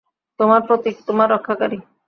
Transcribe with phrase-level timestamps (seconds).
[0.39, 1.77] তোমার প্রতীক, তোমার রক্ষাকারী।